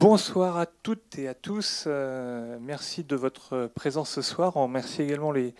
[0.00, 1.84] Bonsoir à toutes et à tous.
[1.86, 4.56] Euh, merci de votre présence ce soir.
[4.56, 5.54] On remercie également les,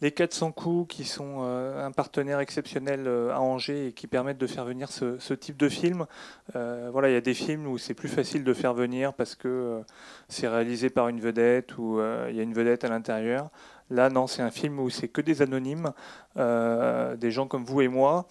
[0.00, 4.38] les 400 coups qui sont euh, un partenaire exceptionnel euh, à Angers et qui permettent
[4.38, 6.06] de faire venir ce, type de film.
[6.52, 9.80] voilà, il y a des films où c'est plus facile de faire venir parce que
[10.28, 13.50] c'est réalisé par une vedette ou il y a une vedette à l'intérieur.
[13.90, 15.92] Là, non, c'est un film où c'est que des anonymes,
[16.36, 18.26] des gens comme vous et moi,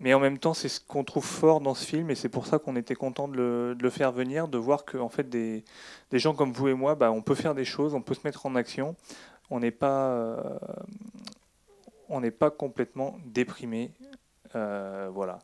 [0.00, 2.46] mais en même temps, c'est ce qu'on trouve fort dans ce film, et c'est pour
[2.46, 5.64] ça qu'on était content de le, faire venir, de voir que fait, des,
[6.12, 8.46] gens comme vous et moi, bah, on peut faire des choses, on peut se mettre
[8.46, 8.96] en action.
[9.50, 10.58] On n'est pas, euh,
[12.56, 13.92] complètement déprimé,
[14.54, 15.38] euh, voilà.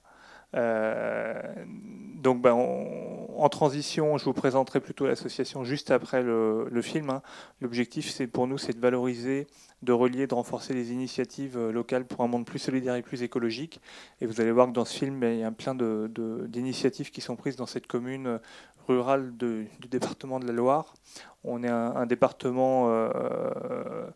[0.55, 1.41] Euh,
[2.17, 2.55] donc, ben,
[3.37, 7.11] en transition, je vous présenterai plutôt l'association juste après le, film.
[7.11, 7.23] Hein.
[7.61, 9.47] L'objectif, c'est pour nous, c'est de valoriser,
[9.83, 13.23] de relier, de renforcer les initiatives euh, locales pour un monde plus solidaire et plus
[13.23, 13.81] écologique.
[14.21, 17.21] Et vous allez voir que dans ce film, ben, il y a plein d'initiatives qui
[17.21, 18.41] sont prises dans cette commune
[18.89, 20.95] rurale du département de la Loire.
[21.43, 24.07] On est un, département euh,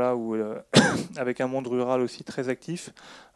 [0.00, 0.58] euh,
[1.16, 2.90] avec un monde rural aussi très actif,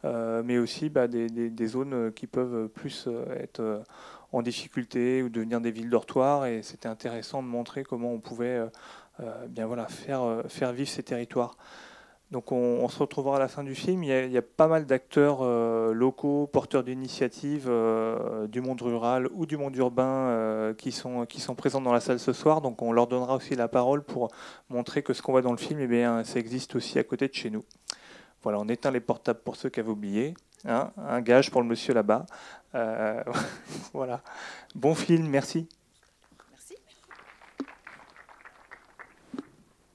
[0.05, 3.83] euh, mais aussi bah, des, zones qui peuvent plus euh, être
[4.31, 6.45] en difficulté ou devenir des villes dortoirs.
[6.45, 8.61] Et c'était intéressant de montrer comment on pouvait
[9.49, 11.57] bien voilà, faire, faire vivre ces territoires.
[12.31, 14.03] Donc on, se retrouvera à la fin du film.
[14.03, 19.45] Il y a, pas mal d'acteurs euh, locaux, porteurs d'initiatives euh, du monde rural ou
[19.45, 22.59] du monde urbain euh, qui, sont, présents dans la salle ce soir.
[22.59, 24.29] Donc on leur donnera aussi la parole pour
[24.69, 27.29] montrer que ce qu'on voit dans le film, eh bien, ça existe aussi à côté
[27.29, 27.63] de chez nous.
[28.43, 30.33] Voilà, on éteint les portables pour ceux qui avaient oublié.
[30.65, 32.25] Hein, un gage pour le monsieur là-bas.
[33.93, 34.21] voilà.
[34.75, 35.67] Bon film, merci.